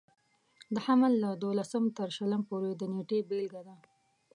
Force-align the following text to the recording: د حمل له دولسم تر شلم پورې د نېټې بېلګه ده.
د 0.73 0.75
حمل 0.85 1.13
له 1.23 1.29
دولسم 1.43 1.83
تر 1.97 2.09
شلم 2.17 2.41
پورې 2.49 2.71
د 2.75 2.81
نېټې 2.93 3.19
بېلګه 3.29 3.61
ده. 3.67 3.75